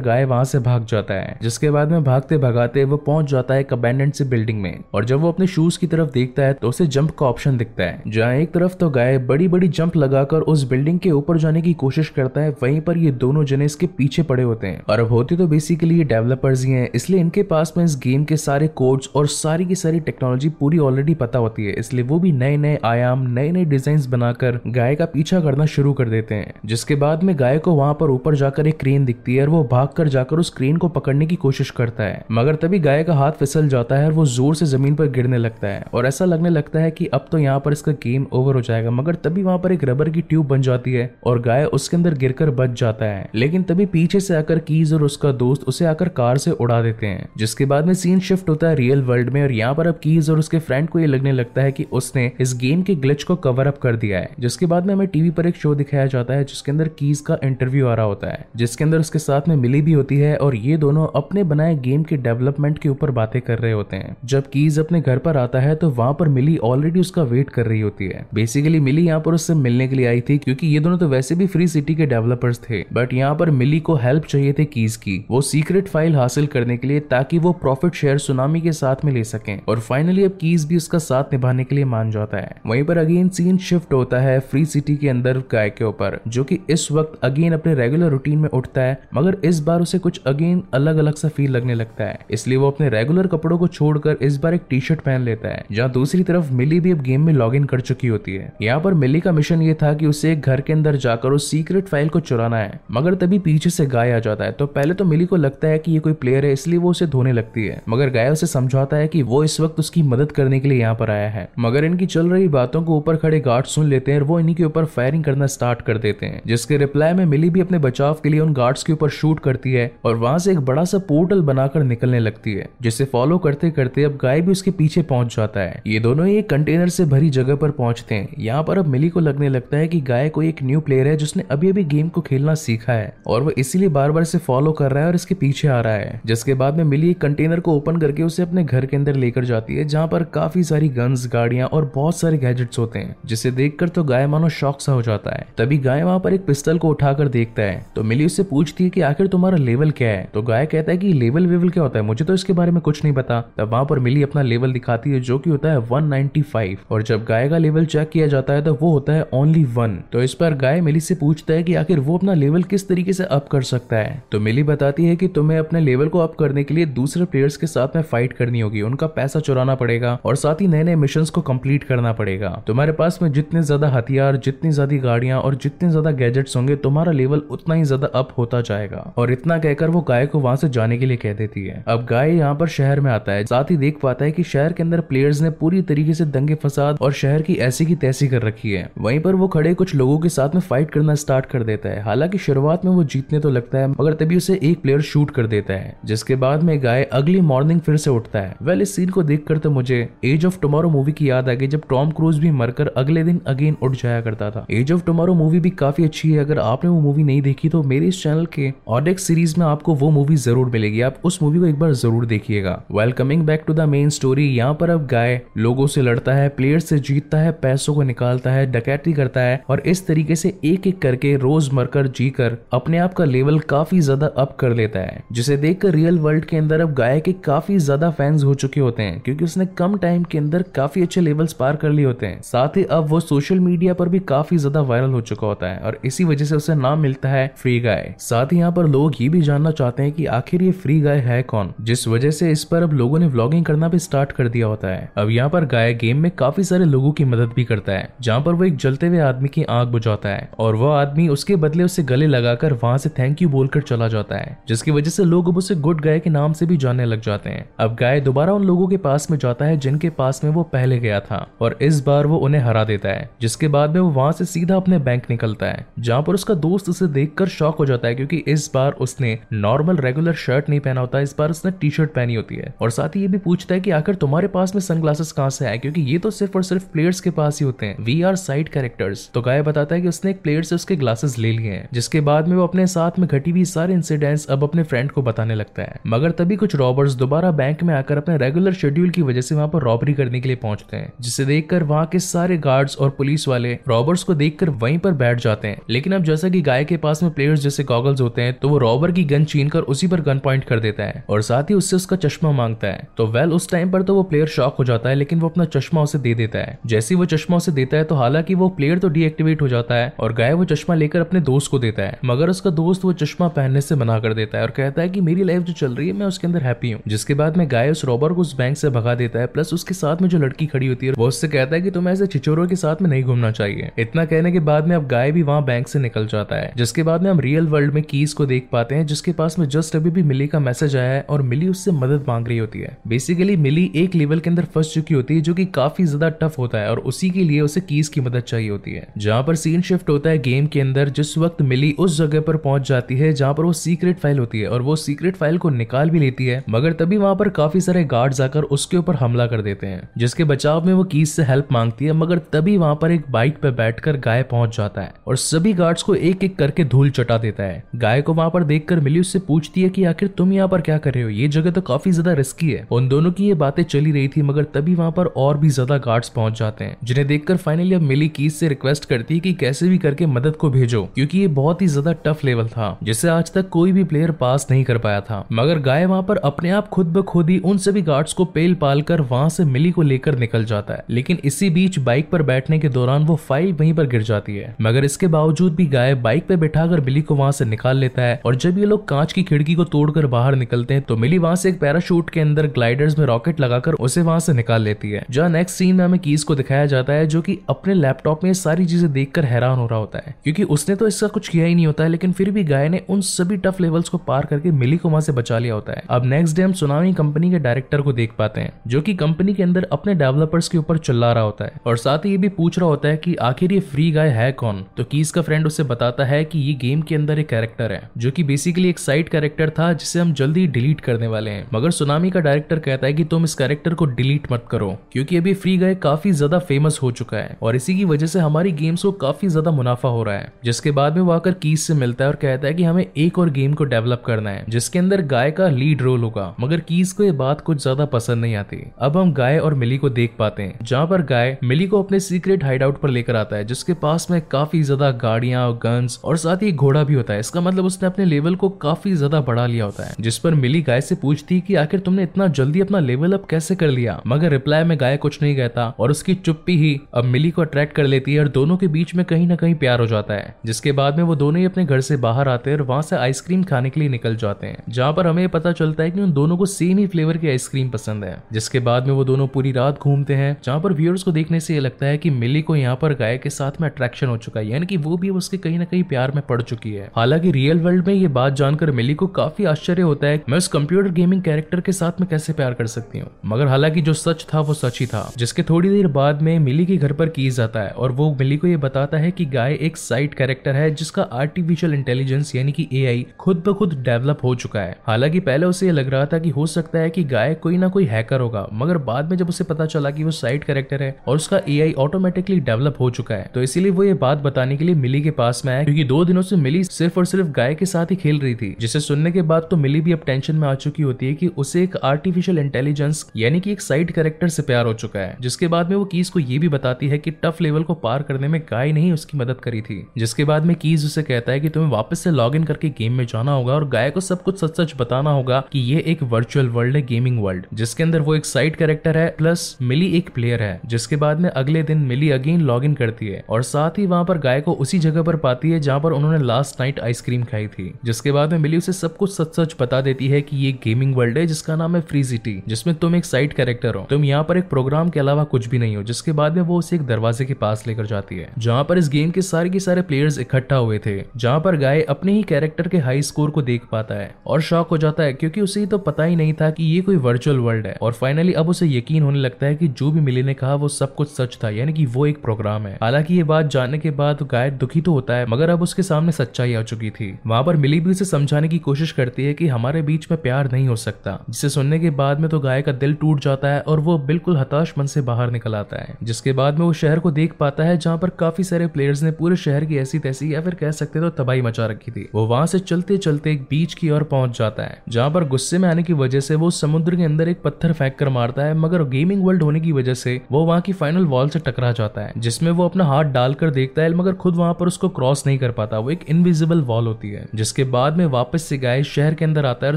[0.00, 3.60] गाय वहाँ से भाग जाता है। जिसके बाद में भागते भगाते वो पहुँच जाता है
[3.60, 6.68] एक अबेंडेंट से बिल्डिंग में। और जब वो अपने शूज़ की तरफ़ देखता है तो
[6.68, 10.40] उसे जंप का ऑप्शन दिखता है। जहाँ एक तरफ़ तो गाय बड़ी बड़ी जंप लगाकर
[10.44, 13.86] उस बिल्डिंग के ऊपर जाने की कोशिश करता है, वहीं पर ये दोनों जने इसके
[13.88, 17.42] पीछे पड़े होते हैं। और अब होते तो बेसिकली ये डेवलपर्स ही हैं, इसलिए इनके
[17.44, 21.38] पास में इस गेम के सारे कोड्स और सारी की सारी टेक्नोलॉजी पूरी ऑलरेडी पता
[21.38, 25.40] होती है, इसलिए वो भी नए नए आयाम नए नए डिज़ाइन बनाकर गाय का पीछा
[25.40, 28.78] करना शुरू कर देते हैं। जिसके बाद में गाय को वहाँ पर ऊपर जाकर एक
[28.80, 32.04] क्रेन दिखती है और वो भाग कर जाकर उस क्रेन को पकड़ने की कोशिश करता
[32.04, 35.10] है। मगर तभी गाय का हाथ फिसल जाता है और वो ज़ोर से ज़मीन पर
[35.12, 38.26] गिरने लगता है और ऐसा लगने लगता है कि अब तो यहाँ पर इसका गेम
[38.32, 41.40] ओवर हो जाएगा, मगर तभी वहाँ पर एक रबर की ट्यूब बन जाती है और
[41.42, 45.32] गाय उसके अंदर गिरकर बच जाता है। लेकिन तभी पीछे से आकर कीज और उसका
[45.34, 48.74] दोस्त उसे आकर कार से उड़ा देते हैं। जिसके बाद में सीन शिफ्ट होता है
[48.74, 51.62] रियल वर्ल्ड में और यहाँ पर अब कीज और उसके फ्रेंड को ये लगने लगता
[51.62, 54.86] है कि उसने इस गेम के ग्लिच को कवर अप कर दिया है। जिसके बाद
[54.86, 57.94] में हमें टीवी पर एक शो दिखाया जाता है, जिसके अंदर कीज का इंटरव्यू आ
[57.94, 61.06] रहा होता है, जिसके अंदर उसके साथ में मिली भी होती है और ये दोनों
[61.16, 65.00] अपने बनाए गेम के डेवलपमेंट के ऊपर बातें कर रहे होते हैं। जब कीज अपने
[65.00, 68.26] घर पर आता है तो वहाँ पर मिली ऑलरेडी उसका वेट कर रही होती है।
[68.34, 71.34] बेसिकली मिली यहाँ पर उससे मिलने के लिए आई थी, क्योंकि ये दोनों तो वैसे
[71.34, 74.96] भी फ्री सिटी के डेवलपर्स थे बट यहाँ पर मिली को हेल्प चाहिए थे कीज
[74.96, 79.04] की, वो सीक्रेट फ़ाइल हासिल करने के लिए ताकि वो प्रॉफिट शेयर सुनामी के साथ
[79.04, 82.36] में ले सकें। और फाइनली अब कीज भी उसका साथ निभाने के लिए मान जाता
[82.36, 86.18] है। वहीं पर अगेन सीन शिफ्ट होता है फ्री सिटी के अंदर गाय के ऊपर,
[86.28, 89.98] जो कि इस वक्त अगेन अपने रेगुलर रूटीन में उठता है, मगर इस बार उसे
[89.98, 93.68] कुछ अगेन अलग अलग सा फील लगने लगता है। इसलिए वो अपने रेगुलर कपड़ों को
[93.68, 97.02] छोड़कर इस बार एक टी शर्ट पहन लेता है, जहाँ दूसरी तरफ़ मिली भी अब
[97.02, 100.06] गेम में लॉग कर चुकी होती है। यहाँ पर मिली का मिशन ये था कि
[100.06, 103.70] उसे एक घर के अंदर जाकर उस सीक्रेट फ़ाइल को चुराना है, मगर तभी पीछे
[103.70, 106.12] से गाय आ जाता है। तो पहले तो मिली को लगता है कि ये कोई
[106.14, 109.42] प्लेयर है, इसलिए वो उसे धोने लगती है। मगर गाय उसे समझाता है कि वो
[109.44, 112.48] इस वक्त उसकी मदद करने के लिए यहाँ पर आया है। मगर इनकी चल रही
[112.50, 115.46] बातों को ऊपर खड़े गार्ड सुन लेते हैं और वो इन्हीं के ऊपर फायरिंग करना
[115.48, 118.82] स्टार्ट कर देते हैं, जिसके रिप्लाई में मिली भी अपने बचाव के लिए उन गार्ड्स
[118.82, 122.54] के ऊपर शूट करती है और वहाँ से एक बड़ा सा पोर्टल बनाकर निकलने लगती
[122.54, 126.26] है, जिसे फॉलो करते करते अब गाय भी उसके पीछे पहुँच जाता है। ये दोनों
[126.26, 129.48] ही एक कंटेनर से भरी जगह पर पहुँचते हैं। यहाँ पर अब मिली को लगने
[129.48, 132.54] लगता है कि गाय कोई एक न्यू प्लेयर है जिसने अभी अभी गेम को खेलना
[132.56, 135.68] सीखा है और वो इसीलिए बार बार इसे फॉलो कर रहा है और इसके पीछे
[135.68, 138.86] आ रहा है, जिसके बाद में मिली एक कंटेनर को ओपन करके उसे अपने घर
[138.86, 142.78] के अंदर लेकर जाती है, जहाँ पर काफ़ी सारी गन्स गाड़ियाँ और बहुत सारे गैजेट्स
[142.78, 146.20] होते हैं, जिसे देखकर तो गाय मानो शौक सा हो जाता है। तभी गाय वहाँ
[146.20, 149.56] पर एक पिस्टल को उठाकर देखता है तो मिली उससे पूछती है कि आखिर तुम्हारा
[149.56, 150.28] लेवल क्या है?
[150.34, 152.04] तो गाय कहता है कि लेवल वेवल क्या होता है?
[152.04, 155.10] मुझे तो इसके बारे में कुछ नहीं पता। तब वहाँ पर मिली अपना लेवल दिखाती
[155.10, 158.62] है, जो की होता है 195 और जब गाय का लेवल चेक किया जाता है
[158.64, 161.74] तो वो होता है ओनली वन तो इस पर गाय मिली से पूछता है कि
[161.74, 164.22] आखिर वो अपना लेवल किस तरीके से अप कर सकता है?
[164.32, 167.56] तो मिली बताती है कि तुम्हें अपने लेवल को अप करने के लिए दूसरे प्लेयर्स
[167.56, 170.94] के साथ में फाइट करनी होगी। उनका पैसा चुराना पड़ेगा और साथ ही नए नए
[170.96, 175.54] मिशन को कंप्लीट करना पड़ेगा। तुम्हारे पास में जितने ज़्यादा हथियार, जितनी ज़्यादा गाड़ियाँ और
[175.54, 179.90] जितने ज़्यादा गैजेट्स होंगे, तुम्हारा लेवल उतना ही ज़्यादा अप होता जाएगा। और इतना कहकर
[179.90, 182.68] वो गाय को वहाँ से जाने के लिए कह देती है। अब गाय यहाँ पर
[182.68, 185.50] शहर में आता है। साथ ही देख पाता है की शहर के अंदर प्लेयर्स ने
[185.54, 189.20] पूरी तरीके से दंगे फसाद और शहर की ऐसी की तैसी कर रखी है। वहीं
[189.20, 192.38] पर वो खड़े कुछ लोगों के साथ में फाइट करना स्टार्ट कर देता है। हालाँकि
[192.38, 195.74] शुरुआत में वो जीतने तो लगता है, मगर तभी उसे एक प्लेयर शूट कर देता
[195.74, 199.22] है, जिसके बाद में गाय अगली मॉर्निंग फिर से उठता है। वेल इस सीन को
[199.22, 202.50] देखकर तो मुझे एज ऑफ़ टुमारो मूवी की याद आ गई, जब टॉम क्रूज भी
[202.52, 206.30] मरकर अगले दिन अगेन उठ जाया करता था। एज ऑफ़ टुमारो मूवी भी काफ़ी अच्छी
[206.32, 209.66] है। अगर आपने वो मूवी नहीं देखी तो मेरे इस चैनल के ऑडेक्स सीरीज़ में
[209.66, 213.42] आपको वो मूवी ज़रूर मिलेगी। आप उस मूवी को एक बार ज़रूर देखिएगा। Well coming
[213.42, 216.98] back to the main story यहाँ पर अब गाय लोगों से लड़ता है प्लेयर से
[217.00, 221.00] जीतता है, पैसों को निकालता है, डकैती करता है और इस तरीके से एक एक
[221.02, 225.56] करके रोज मरकर जीकर अपने आप का लेवल काफ़ी ज़्यादा अप कर लेता है, जिसे
[225.56, 229.20] देखकर रियल वर्ल्ड के अंदर अब गाय के काफ़ी ज़्यादा फैंस हो चुके होते हैं,
[229.20, 232.76] क्योंकि उसने कम टाइम के अंदर काफ़ी अच्छे लेवल्स पार कर लिए होते हैं। साथ
[232.76, 235.98] ही अब वो सोशल मीडिया पर भी काफ़ी ज़्यादा वायरल हो चुका होता है, और
[236.04, 239.28] इसी वजह से उसे नाम मिलता है फ्री गाय साथ ही यहाँ पर लोग ये
[239.28, 242.64] भी जानना चाहते हैं कि आखिर ये फ्री गाय है कौन, जिस वजह से इस
[242.64, 245.64] पर अब लोगों ने व्लॉगिंग करना भी स्टार्ट कर दिया होता है। अब यहाँ पर
[245.66, 248.76] गाय गेम में काफ़ी सारे लोगों की मदद भी करता है, जहाँ पर वो एक
[248.76, 252.72] जलते हुए आदमी की आँख बुझाता है, और वो आदमी उसके बदले उसे गले लगाकर
[252.74, 256.00] वहाँ से थैंक यू बोलकर चला जाता है, जिसकी वजह से लोग अब उसे गुड
[256.00, 258.96] गाय के नाम से भी जानने लग जाते हैं। अब गाय दोबारा उन लोगों के
[258.98, 262.36] पास में जाता है जिनके पास में वो पहले गया था और इस बार वो
[262.38, 265.86] उन्हें हरा देता है, जिसके बाद में वो वहाँ से सीधा अपने बैंक निकलता है,
[265.98, 269.96] जहाँ पर उसका दोस्त उसे देखकर शॉक हो जाता है क्योंकि इस बार उसने नॉर्मल,
[269.96, 273.16] रेगुलर शर्ट नहीं पहना होता, इस बार उसने टी शर्ट पहनी होती है। और साथ
[273.16, 275.78] ही ये भी पूछता है कि आखिर तुम्हारे पास में सनग्लासेस कहाँ से आए?
[275.78, 278.68] क्योंकि ये तो सिर्फ़ और सिर्फ़ प्लेयर्स के पास ही होते हैं। वी आर साइड
[278.68, 281.88] कैरेक्टर्स तो गाय बताता है कि उसने एक प्लेयर से उसके ग्लासेस ले लिए हैं,
[281.92, 285.22] जिसके बाद में वो अपने साथ में घटी हुई सारे इंसिडेंट्स अब अपने फ्रेंड को
[285.22, 289.10] बताने लगता है। मगर मगर तभी कुछ रॉबर्स दोबारा बैंक में आकर अपने रेगुलर शेड्यूल
[289.10, 292.18] की वजह से वहाँ पर रॉबरी करने के लिए पहुँचते हैं, जिसे देखकर वहाँ के
[292.18, 296.22] सारे गार्ड्स और पुलिस वाले रॉबर्स को देखकर वहीं पर बैठ जाते हैं। लेकिन अब
[296.24, 299.24] जैसा कि गाय के पास में प्लेयर्स जैसे गॉगल्स होते हैं तो वो रॉबर की
[299.24, 302.16] गन छीन कर उसी पर गन पॉइंट कर देता है और साथ ही उससे उसका
[302.16, 305.14] चश्मा माँगता है। तो वेल उस टाइम पर तो वो प्लेयर शॉक हो जाता है,
[305.14, 308.14] लेकिन वो अपना चश्मा उसे दे देता है। जैसे वो चश्मा उसे देता है तो
[308.14, 311.70] हालाँकि वो प्लेयर तो डीएक्टिवेट हो जाता है और गाय वो चश्मा लेकर अपने दोस्त
[311.70, 314.70] को देता है। मगर उसका दोस्त वो चश्मा पहनने से मना कर देता है और
[314.72, 317.34] कहता है कि मेरी लाइफ जो चल रही है मैं उसके अंदर हैप्पी हूँ। जिसके
[317.34, 320.22] बाद में गाय उस रॉबर को उस बैंक से भगा देता है प्लस उसके साथ
[320.22, 322.76] में जो लड़की खड़ी होती है, वो उससे कहता है कि तुम्हें ऐसे चिचोरों के
[322.76, 325.88] साथ में नहीं घूमना चाहिए। इतना कहने के बाद में अब गाय भी वहाँ बैंक
[325.88, 328.94] से निकल जाता है। जिसके बाद में हम रियल वर्ल्ड में कीज को देख पाते
[328.94, 331.92] हैं, जिसके पास में जस्ट अभी भी मिली का मैसेज आया है और मिली उससे
[331.92, 335.40] मदद मांग रही होती है। बेसिकली मिली एक लेवल के अंदर फंस चुकी होती है,
[335.40, 338.42] जो की काफ़ी ज़्यादा टफ होता है और उसी के लिए उसे कीज की मदद
[338.42, 341.92] चाहिए होती है। जहाँ पर सीन शिफ्ट होता है गेम के अंदर, जिस वक्त मिली
[341.98, 344.96] उस जगह पर पहुँच जाती है, जहाँ पर वो सीक्रेट फ़ाइल होती है और वो
[344.96, 348.62] सीक्रेट फ़ाइल को निकाल भी लेती है, मगर तभी वहाँ पर काफ़ी सारे गार्ड्स आकर
[348.64, 352.12] उसके ऊपर हमला कर देते हैं, जिसके बचाव में वो कीज से हेल्प मांगती है,
[352.14, 356.02] मगर तभी वहाँ पर एक बाइक पे बैठकर गाय पहुँच जाता है और सभी गार्ड्स
[356.02, 359.38] को एक एक करके धूल चटा देता है। गाय को वहाँ पर देखकर मिली उससे
[359.40, 361.28] पूछती है कि आखिर तुम यहाँ पर क्या कर रहे हो?
[361.30, 364.42] ये जगह तो काफ़ी ज़्यादा रिस्की है। उन दोनों की ये बातें चली रही थी,
[364.42, 368.02] मगर तभी वहाँ पर और भी ज़्यादा गार्ड्स पहुँच जाते हैं, जिन्हें देखकर फाइनली अब
[368.02, 371.46] मिली कीज से रिक्वेस्ट करती है कि कैसे भी करके मदद को भेजो, क्योंकि ये
[371.54, 374.98] बहुत ही ज़्यादा टफ लेवल था जिसे आज तक कोई भी प्लेयर पास नहीं कर
[374.98, 378.32] पाया था। मगर गाय वहाँ पर अपने आप खुद ब खुद ही उन सभी गार्ड्स
[378.32, 381.98] को पेल पाल कर वहाँ से मिली को लेकर निकल जाता है। लेकिन इसी बीच
[382.00, 385.74] बाइक पर बैठने के दौरान वो फ़ाइल वहीं पर गिर जाती है। मगर इसके बावजूद
[385.74, 388.84] भी गाय बाइक पे बैठाकर मिली को वहाँ से निकाल लेता है और जब ये
[388.84, 392.30] लोग कांच की खिड़की को तोड़कर बाहर निकलते हैं तो मिली वहाँ से एक पैराशूट
[392.30, 395.94] के अंदर ग्लाइडर्स में रॉकेट लगाकर उसे वहाँ से निकाल लेती है। जहाँ नेक्स्ट सीन
[395.96, 399.44] में हमें कीज को दिखाया जाता है, जो की अपने लैपटॉप में सारी चीज़ें देखकर
[399.44, 402.10] हैरान हो रहा होता है। क्योंकि उसने तो इसका कुछ किया ही नहीं होता है,
[402.10, 405.20] लेकिन फिर भी गाय ने उन सभी टफ लेवल्स को पार करके मिली को वहाँ
[405.20, 408.32] से बचा लिया होता है। अब नेक्स्ट डे हम सुनामी कंपनी के डायरेक्टर को देख
[408.38, 411.80] पाते हैं, जो कि कंपनी के अंदर अपने डेवलपर्स के ऊपर चिल्ला रहा होता है।
[411.86, 414.50] और साथ ही ये भी पूछ रहा होता है कि आखिर ये फ्री गाय है
[414.54, 414.84] कौन?
[414.96, 418.00] तो कीज का फ्रेंड उसे बताता है कि ये गेम के अंदर एक कैरेक्टर है,
[418.18, 421.90] जो कि बेसिकली एक साइड कैरेक्टर था, जिसे हम जल्दी डिलीट करने वाले हैं। मगर
[421.92, 425.54] सुनामी का डायरेक्टर कहता है कि तुम इस कैरेक्टर को डिलीट मत करो, क्योंकि अभी
[425.54, 429.02] फ्री गाय काफ़ी ज़्यादा फ़ेमस हो चुका है। और इसी की वजह से हमारी गेम्स
[429.02, 432.24] को काफ़ी ज़्यादा मुनाफा हो रहा है। जिसके बाद में वो आकर कीज से मिलता
[432.24, 435.22] है और कहता है कि हमें एक और गेम को डेवलप करना है, जिसके अंदर
[435.24, 438.76] गाय का लीड रोल होगा मगर कीज को ये बात कुछ ज़्यादा पसंद नहीं आती।
[438.98, 442.20] अब हम गाय और मिली को देख पाते हैं, जहाँ पर गाय मिली को अपने
[442.20, 446.36] सीक्रेट हाइड आउट पर लेकर आता है, जिसके पास में काफ़ी ज़्यादा गाड़ियाँ गन्स और
[446.36, 449.66] साथ ही घोड़ा भी होता है। इसका मतलब उसने अपने लेवल को काफ़ी ज़्यादा बढ़ा
[449.66, 453.00] लिया होता है, जिस पर मिली गाय से पूछती कि आखिर तुमने इतना जल्दी अपना
[453.00, 454.20] लेवल अप कैसे कर लिया?
[454.26, 457.94] मगर रिप्लाई में गाय कुछ नहीं कहता और उसकी चुप्पी ही अब मिली को अट्रैक्ट
[457.96, 460.54] कर लेती है और दोनों के बीच में कहीं ना कहीं प्यार हो जाता है,
[460.66, 463.16] जिसके बाद में वो दोनों ही अपने घर से बाहर आते हैं और वहाँ से
[463.16, 466.32] आइसक्रीम खाने के लिए निकल जाते हैं, जहाँ पर हमें पता चलता है कि उन
[466.32, 469.72] दोनों को सेम ही फ्लेवर की आइसक्रीम पसंद है, जिसके बाद में वो दोनों पूरी
[469.72, 472.76] रात घूमते हैं, जहाँ पर व्यूअर्स को देखने से ये लगता है कि मिली को
[472.76, 475.58] यहाँ पर गाय के साथ में अट्रैक्शन हो चुका है, यानी कि वो भी उसके
[475.58, 478.90] कहीं ना कहीं प्यार में पड़ चुकी है। हालाँकि रियल वर्ल्ड में ये बात जानकर
[478.92, 482.52] मिली को काफ़ी आश्चर्य होता है मैं उस कंप्यूटर गेमिंग कैरेक्टर के साथ में कैसे
[482.52, 485.88] प्यार कर सकती हूँ। मगर हालाँकि जो सच था, वो सच ही था, जिसके थोड़ी
[485.88, 488.76] देर बाद में मिली के घर पर कीज आता है, और वो मिली को ये
[488.78, 493.62] बताता है कि गाय एक साइड कैरेक्टर है, जिसका आर्टिफिशियल इंटेलिजेंस यानी कि एआई खुद
[493.66, 496.66] ब खुद डेवलप हो चुका है। हालाँकि पहले उसे यह लग रहा था कि हो
[496.66, 499.86] सकता है कि गाय कोई ना कोई हैकर होगा, मगर बाद में जब उसे पता
[499.86, 503.62] चला कि वो साइड कैरेक्टर है और उसका एआई ऑटोमेटिकली डेवलप हो चुका है तो
[503.62, 506.42] इसीलिए वो ये बात बताने के लिए मिली के पास में आया, क्योंकि दो दिनों
[506.42, 509.42] से मिली सिर्फ़ और सिर्फ़ गाय के साथ ही खेल रही थी, जिसे सुनने के
[509.44, 512.58] बाद तो मिली भी अब टेंशन में आ चुकी होती है कि उसे एक आर्टिफिशियल
[512.58, 516.04] इंटेलिजेंस यानी कि एक साइड कैरेक्टर से प्यार हो चुका है, जिसके बाद में वो
[516.06, 519.12] कीज को ये भी बताती है कि टफ लेवल को पार करने में गाय नहीं
[519.12, 522.30] उसकी मदद करी थी, जिसके बाद में कीज उसे कहता है कि तुम्हें वापस से
[522.30, 525.62] लॉग करके गेम में जाना होगा और गाय को सब कुछ सच सच बताना होगा
[525.72, 529.28] कि ये एक वर्चुअल वर्ल्ड है गेमिंग वर्ल्ड जिसके अंदर वो एक साइड कैरेक्टर है
[529.38, 533.28] प्लस मिली एक प्लेयर है, जिसके बाद में अगले दिन मिली अगेन लॉग इन करती
[533.28, 536.12] है, और साथ ही वहाँ पर गाय को उसी जगह पर पाती है, जहाँ पर
[536.12, 539.74] उन्होंने लास्ट नाइट आइसक्रीम खाई थी, जिसके बाद में मिली उसे सब कुछ सच सच
[539.80, 543.16] बता देती है कि ये गेमिंग वर्ल्ड है, जिसका नाम है फ्री सिटी जिसमें तुम
[543.16, 546.02] एक साइड कैरेक्टर हो। तुम यहाँ पर एक प्रोग्राम के अलावा कुछ भी नहीं हो,
[546.02, 549.08] जिसके बाद में वो उसे एक दरवाजे के पास लेकर जाती है, जहाँ पर इस
[549.08, 552.88] गेम के सारे के सारे प्लेयर्स इकट्ठा हुए थे, जहाँ पर गाय अपने ही कैरेक्टर
[552.88, 555.98] के हाई स्कोर को देख पाता है, और शॉक हो जाता है क्योंकि उसे तो
[555.98, 559.22] पता ही नहीं था कि ये कोई वर्चुअल वर्ल्ड है। और फाइनली अब उसे यकीन
[559.22, 561.92] होने लगता है कि जो भी मिली ने कहा, वो सब कुछ सच था, यानी
[561.92, 565.34] कि वो एक प्रोग्राम है। हालाँकि ये बात जानने के बाद गाय दुखी तो होता
[565.34, 568.68] है, मगर अब उसके सामने सच्चाई आ चुकी थी। वहाँ पर मिली भी उसे समझाने
[568.68, 572.10] की कोशिश करती है कि हमारे बीच में प्यार नहीं हो सकता, जिसे सुनने के
[572.10, 575.20] बाद में तो गाय का दिल टूट जाता है और वो बिल्कुल हताश मन से
[575.22, 578.30] बाहर निकल आता है, जिसके बाद में वो शहर को देख पाता है, जहाँ पर
[578.38, 581.62] काफ़ी सारे प्लेयर्स ने पूरे शहर की ऐसी तैसी या फिर कह सकते तो तबाही
[581.62, 585.02] मचा रखी थी। वो वहाँ से चलते चलते एक बीच की ओर पहुँच जाता है
[585.14, 588.14] जहाँ पर गुस्से में आने की वजह से वो समुद्र के अंदर एक पत्थर फेंक
[588.18, 591.48] कर मारता है, मगर गेमिंग वर्ल्ड होने की वजह से वो वहाँ की फाइनल वॉल
[591.48, 594.86] से टकरा जाता है, जिसमें वो अपना हाथ डालकर देखता है, मगर खुद वहाँ पर
[594.86, 598.62] उसको क्रॉस नहीं कर पाता। वो एक इनविजिबल वॉल होती है, जिसके बाद में वापस
[598.62, 599.96] से गाय शहर के अंदर आता है और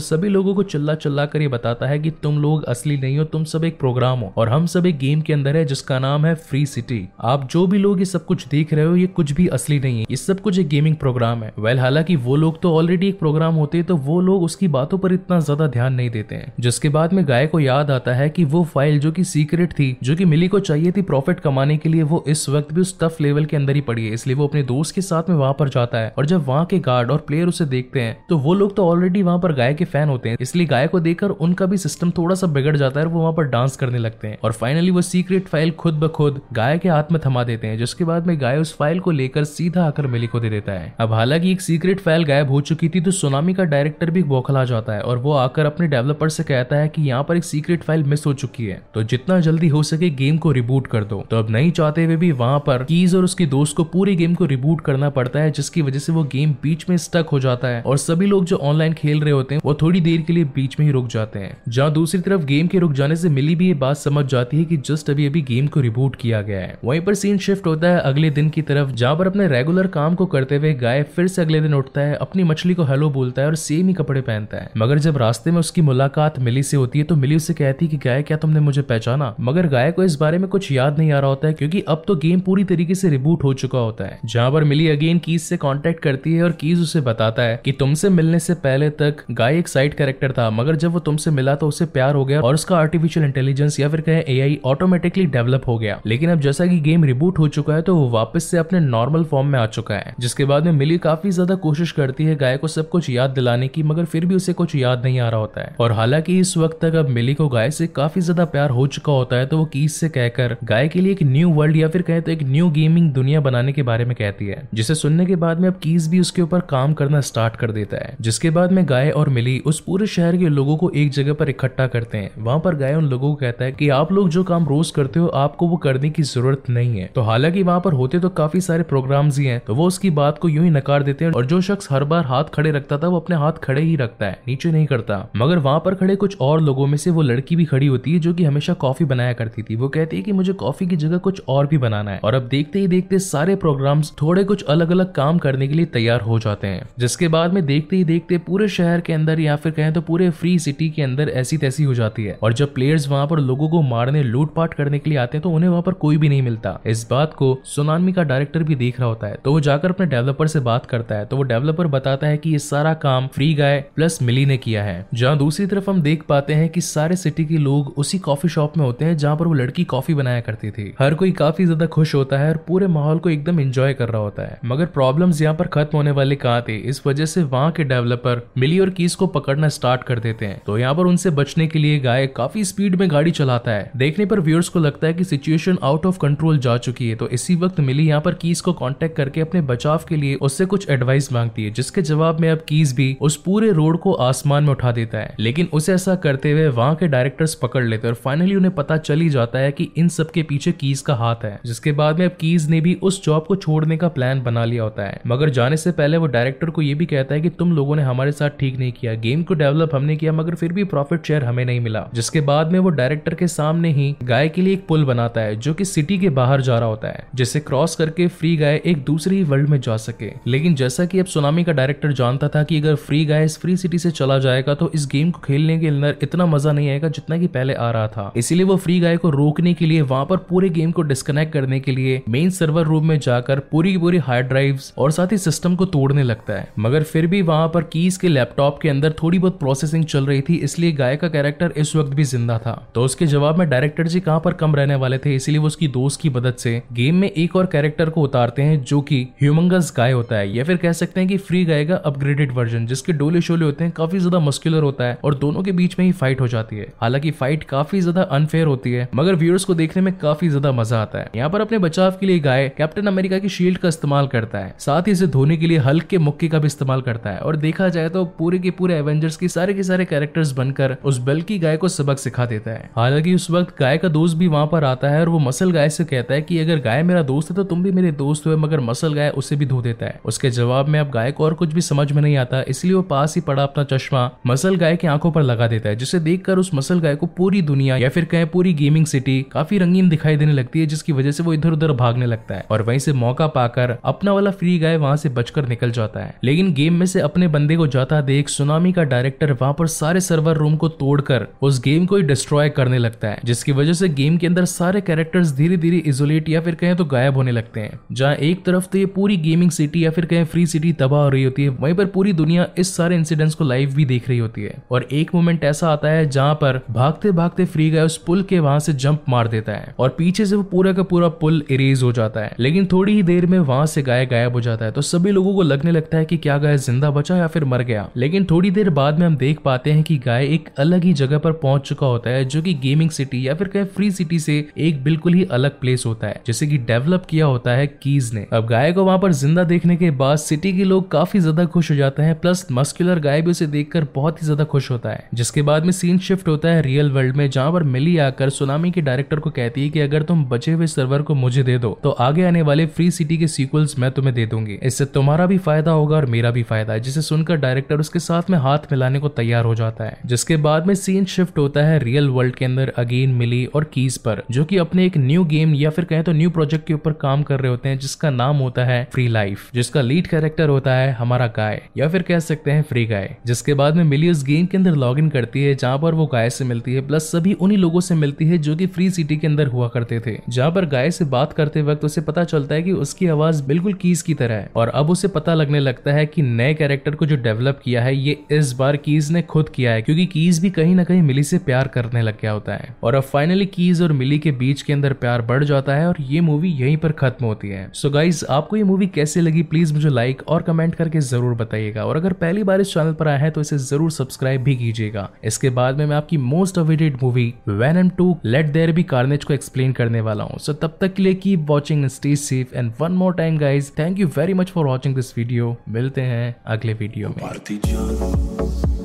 [0.01, 3.23] सभी लोगों को चिल्ला चिल्ला कर ये बताता है कि तुम लोग असली नहीं हो,
[3.25, 6.25] तुम सब एक प्रोग्राम हो, और हम सब एक गेम के अंदर है, जिसका नाम
[6.25, 9.32] है फ्री सिटी आप जो भी लोग ये सब कुछ देख रहे हो, ये कुछ
[9.32, 12.62] भी असली नहीं है, ये सब कुछ एक गेमिंग प्रोग्राम है। वेल हालाँकि वो लोग
[12.62, 15.93] तो ऑलरेडी एक प्रोग्राम होते हैं तो वो लोग उसकी बातों पर इतना ज़्यादा ध्यान
[15.93, 19.12] नहीं देते हैं। जिसके बाद में गाय को याद आता है कि वो फ़ाइल जो
[19.12, 22.48] कि सीक्रेट थी, जो कि मिली को चाहिए थी प्रॉफिट कमाने के लिए, वो इस
[22.50, 25.02] वक्त भी उस टफ लेवल के अंदर ही पड़ी है। इसलिए वो अपने दोस्त के
[25.02, 28.02] साथ में वहाँ पर जाता है। और जब वहाँ के गार्ड और प्लेयर उसे देखते
[28.02, 30.88] हैं तो वो लोग तो ऑलरेडी वहाँ पर गाय के फ़ैन होते हैं। इसलिए गाय
[30.88, 33.76] को देखकर उनका भी सिस्टम थोड़ा सा बिगड़ जाता है और वो वहाँ पर डांस
[33.78, 37.20] करने लगते हैं। और फाइनली वो सीक्रेट फ़ाइल खुद ब खुद गाय के हाथ में
[37.26, 40.39] थमा देते हैं, जिसके बाद में गाय उस फ़ाइल को लेकर सीधा आकर मिली को
[40.39, 43.63] दे देता है। अब हालाँकि एक सीक्रेट फ़ाइल गायब हो चुकी थी तो सुनामी का
[43.65, 47.23] डायरेक्टर भी बौखला जाता है और वो आकर अपने डेवलपर से कहता है कि यहाँ
[47.23, 50.52] पर एक सीक्रेट फ़ाइल मिस हो चुकी है। तो जितना जल्दी हो सके गेम को
[50.52, 53.76] रिबूट कर दो। तो अब नहीं चाहते हुए भी वहाँ पर कीज और उसके दोस्त
[53.76, 56.97] को पूरी गेम को रिबूट करना पड़ता है, जिसकी वजह से वो गेम बीच में
[56.97, 60.02] स्टक हो जाता है। और सभी लोग जो ऑनलाइन खेल रहे होते हैं, वो थोड़ी
[60.02, 62.93] देर के लिए बीच में ही रुक जाते हैं। जहाँ दूसरी तरफ़ गेम के रुक
[62.93, 65.80] जाने से मिली भी ये बात समझ जाती है की जस्ट अभी अभी गेम को
[65.80, 69.15] रिबूट किया गया है। वहीं पर सीन शिफ्ट होता है अगले दिन की तरफ़, जहाँ
[69.15, 72.43] पर अपने रेगुलर काम को करते हुए गाय फिर से अगले दिन उठता है, अपनी
[72.43, 75.58] मछली को हेलो बोलता है और सेम ही कपड़े पहनता है। मगर जब रास्ते में
[75.60, 78.82] उसकी मुलाकात मिली से होती है तो मिली उसे कहती कि, गाय, क्या तुमने मुझे
[78.82, 79.34] पहचाना?
[79.42, 82.04] मगर गाय को इस बारे में कुछ याद नहीं आ रहा होता है, क्योंकि अब
[82.08, 85.42] तो गेम पूरी तरीके से रिबूट हो चुका होता है। जहाँ पर मिली अगेन कीज
[85.42, 89.24] से कॉन्टेक्ट करती है और कीज उसे बताता है की तुमसे मिलने से पहले तक
[89.32, 92.42] गाय एक साइड कैरेक्टर था, मगर जब वो तुमसे मिला तो उसे प्यार हो गया
[92.42, 96.66] और उसका आर्टिफिशियल इंटेलिजेंस या फिर कहे एआई ऑटोमेटिकली डेवलप हो गया। लेकिन अब जैसा
[96.66, 99.66] कि गेम रिबूट हो चुका है तो वो वापस से अपने नॉर्मल फॉर्म में आ
[99.68, 103.10] चुका है। जिसके बाद में मिली काफ़ी ज़्यादा कोशिश करती है गाय को सब कुछ
[103.10, 105.91] याद दिलाने की, मगर फिर भी उसे कुछ याद नहीं आ रहा होता है। और
[105.91, 109.36] हालाँकि इस वक्त तक अब मिली को गाय से काफ़ी ज़्यादा प्यार हो चुका होता
[109.36, 112.21] है तो वो कीज से कहकर गाय के लिए एक न्यू वर्ल्ड या फिर कहे
[112.21, 115.60] तो एक न्यू गेमिंग दुनिया बनाने के बारे में कहती है, जिसे सुनने के बाद
[115.60, 118.84] में अब कीज भी उसके ऊपर काम करना स्टार्ट कर देता है। जिसके बाद में
[118.89, 122.32] गाय और मिली उस पूरे शहर के लोगों को एक जगह पर इकट्ठा करते हैं।
[122.39, 125.19] वहाँ पर गाय उन लोगों को कहता है कि आप लोग जो काम रोज करते
[125.19, 128.62] हो, आपको वो करने की ज़रूरत नहीं है। तो हालाँकि वहाँ पर होते तो काफ़ी
[128.62, 131.45] सारे प्रोग्राम्स ही हैं तो वो उसकी बात को यूँ ही नकार देते हैं और
[131.45, 134.39] जो शख्स हर बार हाथ खड़े रखता था, वो अपने हाथ खड़े ही रखता है।
[134.58, 137.65] नीचे नहीं करता। मगर वहाँ पर खड़े कुछ और लोगों में से वो लड़की भी
[137.65, 140.54] खड़ी होती है जो कि हमेशा कॉफ़ी बनाया करती थी। वो कहती है कि मुझे
[140.54, 144.12] कॉफ़ी की जगह कुछ और भी बनाना है। और अब देखते ही देखते सारे प्रोग्राम्स
[144.22, 147.65] थोड़े कुछ अलग अलग काम करने के लिए तैयार हो जाते हैं। जिसके बाद में
[147.65, 151.02] देखते ही देखते पूरे शहर के अंदर या फिर कहें तो पूरे फ्री सिटी के
[151.02, 154.74] अंदर ऐसी तैसी हो जाती है। और जब प्लेयर्स वहाँ पर लोगों को मारने, लूटपाट
[154.74, 157.34] करने के लिए आते हैं तो उन्हें वहाँ पर कोई भी नहीं मिलता। इस बात
[157.34, 160.60] को सुनामी का डायरेक्टर भी देख रहा होता है। तो वो जाकर अपने डेवलपर से
[160.60, 164.20] बात करता है। तो वो डेवलपर बताता है कि ये सारा काम फ्री गाय प्लस
[164.22, 167.58] मिली ने किया है। जहाँ दूसरी तरफ़ हम देख पाते हैं कि सारे सिटी के
[167.60, 170.94] लोग उसी कॉफ़ी शॉप में होते हैं जहाँ पर वो लड़की कॉफ़ी बनाया करती थी।
[171.00, 174.22] हर कोई काफ़ी ज़्यादा खुश होता है और पूरे माहौल को एकदम एंजॉय कर रहा
[174.22, 176.78] होता है। मगर प्रॉब्लम्स यहाँ पर खत्म होने वाले कहाँ थे?
[176.80, 180.62] इस वजह से वहाँ के डेवलपर मिली और कीस को पकड़ना स्टार्ट कर देते हैं।
[180.66, 184.26] तो यहाँ पर उनसे बचने के लिए गाय काफ़ी स्पीड में गाड़ी चलाता है। देखने
[184.26, 187.56] पर व्यूअर्स को लगता है कि सिचुएशन आउट ऑफ़ कंट्रोल जा चुकी है। तो इसी
[187.56, 191.32] वक्त मिली यहाँ पर कीस को कांटेक्ट करके अपने बचाव के लिए उससे कुछ एडवाइस
[191.34, 194.91] मांगती है, जिसके जवाब में अब कीस भी उस पूरे रोड को आसमान में उठा
[194.91, 198.56] देता है। लेकिन उसे ऐसा करते हुए वहाँ के डायरेक्टर्स पकड़ लेते हैं और फाइनली
[198.56, 201.60] उन्हें पता चल ही जाता है कि इन सब के पीछे कीज का हाथ है।
[201.65, 204.84] जिसके बाद में अब कीज ने भी उस जॉब को छोड़ने का प्लान बना लिया
[204.84, 207.73] होता है। मगर जाने से पहले वो डायरेक्टर को ये भी कहता है कि तुम
[207.73, 210.84] लोगों ने हमारे साथ ठीक नहीं किया। गेम को डेवलप हमने किया, मगर फिर भी
[210.84, 214.62] प्रॉफिट शेयर हमें नहीं मिला। जिसके बाद में वो डायरेक्टर के सामने ही गाय के
[214.62, 217.60] लिए एक पुल बनाता है, जो कि सिटी के बाहर जा रहा होता है, जिसे
[217.60, 221.26] क्रॉस करके फ्री गाय एक दूसरे ही वर्ल्ड में जा सके। लेकिन जैसा कि अब
[221.26, 224.74] सुनामी का डायरेक्टर जानता था कि अगर फ्री गाय इस फ्री सिटी से चला जाएगा
[224.74, 227.90] तो इस गेम को खेलने के अंदर इतना मज़ा नहीं आएगा जितना कि पहले आ
[227.92, 231.02] रहा था। इसीलिए वो फ्री गाय को रोकने के लिए वहाँ पर पूरे गेम को
[231.04, 235.12] डिस्कनेक्ट करने के लिए मेन सर्वर रूम में जाकर पूरी की पूरी हार्ड ड्राइव्स और
[235.12, 238.80] साथ ही सिस्टम को तोड़ने लगता है। मगर फिर भी वहाँ पर कीज के लैपटॉप
[238.82, 242.24] के अंदर थोड़ी बहुत प्रोसेसिंग चल रही थी, इसलिए गाय का कैरेक्टर इस वक्त भी
[242.26, 245.60] ज़िंदा था। तो उसके जवाब में डायरेक्टर जी कहाँ पर कम रहने वाले थे, इसीलिए
[245.60, 249.02] वो उसकी दोस्त की मदद से गेम में एक और कैरेक्टर को उतारते हैं जो
[249.02, 252.52] कि ह्यूमंगस गाय होता है, या फिर कह सकते हैं कि फ्री गाय का अपग्रेडेड
[252.54, 255.97] वर्जन जिसके डोले शोले होते हैं, काफ़ी ज़्यादा मस्कुलर होता है और दोनों के बीच
[255.99, 259.65] में ही फाइट हो जाती है। हालाँकि फाइट काफ़ी ज़्यादा अनफेयर होती है, मगर व्यूअर्स
[259.65, 262.67] को देखने में काफ़ी ज़्यादा मज़ा आता है। यहाँ पर अपने बचाव के लिए गाय
[262.77, 266.17] कैप्टन अमेरिका की शील्ड का इस्तेमाल करता है। साथ ही इसे धोने के लिए हल्के
[266.19, 269.47] मुक्के का भी इस्तेमाल करता है। और देखा जाए तो पूरे के पूरे एवेंजर्स के
[269.49, 273.34] सारे के सारे कैरेक्टर्स बनकर उस बल की गाय को सबक सिखा देता है। हालाँकि
[273.36, 276.06] उस वक्त गाय का दोस्त भी वहाँ पर आता है और वो मसल गाय से
[276.06, 278.80] कहता है कि अगर गाय मेरा दोस्त है तो तुम भी मेरे दोस्त हो, मगर
[278.82, 281.73] मसल गाय उसे भी धो देता है। उसके जवाब में अब गाय को और कुछ
[281.73, 284.96] भी समझ में नहीं आता, इसलिए वो पास ही पड़ा अपना चश्मा चश्मा मसल गाय
[284.96, 288.10] की आँखों पर लगा देता है, जिसे देखकर उस मसल गाय को पूरी दुनिया या
[288.10, 291.54] फिर कहे पूरी गेमिंग सिटी काफ़ी रंगीन दिखाई देने लगती है, जिसकी वजह से वो
[291.54, 295.15] इधर उधर भागने लगता है और वहीं से मौका पाकर अपना वाला फ्री गाय वहाँ
[295.17, 298.93] से बचकर निकल जाता है। लेकिन गेम में से अपने बंदे को जाता देख सुनामी
[298.93, 303.28] का डायरेक्टर वहाँ पर सारे सर्वर रूम को तोड़कर उस गेम को डिस्ट्रॉय करने लगता
[303.28, 306.96] है, जिसकी वजह से गेम के अंदर सारे कैरेक्टर्स धीरे धीरे इजोलेट या फिर कहें
[306.96, 310.26] तो गायब होने लगते हैं। जहाँ एक तरफ़ तो ये पूरी गेमिंग सिटी या फिर
[310.26, 313.56] कहें फ्री सिटी तबाह हो रही होती है, वहीं पर पूरी दुनिया इस सारे इंसिडेंट्स
[313.56, 316.80] को लाइव भी देख रही होती है। और एक मोमेंट ऐसा आता है जहाँ पर
[316.91, 320.45] भागते भागते फ्री गाय उस पुल के वहाँ से जंप मार देता है और पीछे
[320.45, 323.58] से वो पूरा का पूरा पुल इरेज हो जाता है। लेकिन थोड़ी ही देर में
[323.60, 326.38] वहाँ से गाय गायब हो जाता है। तो सभी लोगों को लगने लगता है कि
[326.38, 329.60] क्या गाय ज़िंदा बचा या फिर मर गया। लेकिन थोड़ी देर बाद में हम देख
[329.62, 332.73] पाते हैं कि गाय एक अलग ही जगह पर पहुँच चुका होता है, जो कि
[332.76, 336.41] गेमिंग सिटी या फिर कहे फ्री सिटी से एक बिल्कुल ही अलग प्लेस होता है,
[336.47, 339.95] जिसे कि डेवलप किया होता है कीज ने। अब गाय को वहाँ पर ज़िंदा देखने
[339.95, 343.52] के बाद सिटी के लोग काफ़ी ज़्यादा खुश हो जाते हैं प्लस मस्कुलर गाय भी
[343.52, 346.82] उसे देखकर बहुत ही ज़्यादा खुश होता है। जिसके बाद में सीन शिफ्ट होता है
[346.84, 350.24] रियल वर्ल्ड में, जहाँ पर मिली आकर सुनामी के डायरेक्टर को कहती है कि अगर
[350.26, 353.48] तुम बचे हुए सर्वर को मुझे दे दो तो आगे आने वाले फ्री सिटी के
[353.50, 357.00] सीक्वल्स मैं तुम्हें दे दूँगी। इससे तुम्हारा भी फ़ायदा होगा और मेरा भी फ़ायदा है,
[357.00, 360.88] जिसे सुनकर डायरेक्टर उसके साथ में हाथ मिलाने को तैयार हो जाता है। जिसके बाद
[360.88, 364.66] में सीन शिफ्ट होता है रियल वर्ल्ड के अंदर अगेन मिली और कीज पर, जो
[364.66, 367.60] कि अपने एक न्यू गेम या फिर कहें तो न्यू प्रोजेक्ट के ऊपर काम कर
[367.60, 371.48] रहे होते हैं, जिसका नाम होता है फ्री लाइफ जिसका लीड कैरेक्टर होता है हमारा
[371.56, 374.77] गाय, या फिर कह सकते हैं फ्री गाय जिसके बाद में मिली उस गेम के
[374.77, 377.77] अंदर लॉग इन करती है, जहाँ पर वो गाय से मिलती है, प्लस सभी उन्हीं
[377.77, 380.86] लोगों से मिलती है जो कि फ्री सिटी के अंदर हुआ करते थे। जहाँ पर
[380.88, 384.34] गाय से बात करते वक्त उसे पता चलता है कि उसकी आवाज़ बिल्कुल कीज की
[384.34, 387.80] तरह है, और अब उसे पता लगने लगता है कि नए कैरेक्टर को जो डेवलप
[387.84, 391.03] किया है, ये इस बार कीज ने खुद किया है, क्योंकि कीज भी कहीं ना
[391.03, 394.39] कहीं मिली से प्यार करने लग गया होता है। और अब फाइनली कीज और मिली
[394.39, 397.69] के बीच के अंदर प्यार बढ़ जाता है, और ये मूवी यहीं पर खत्म होती
[397.69, 399.63] है। सो so गाइज़ आपको ये मूवी कैसे लगी?
[399.63, 403.27] प्लीज़ मुझे लाइक और कमेंट करके ज़रूर बताइएगा। और अगर पहली बार इस चैनल पर
[403.27, 407.17] आया है तो इसे ज़रूर सब्सक्राइब भी कीजिएगा। इसके बाद में मैं आपकी most awaited
[407.24, 411.13] movie Venom two let there be Carnage को एक्सप्लेन करने वाला हूँ। सो तब तक
[411.13, 414.72] के लिए keep watching stay safe and one more time guys thank you very much
[414.72, 418.97] for watching this video मिलते हैं अगले वीडियो में।